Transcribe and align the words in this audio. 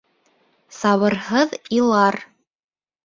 Сабырһыҙ 0.77 1.53
илар. 1.81 2.21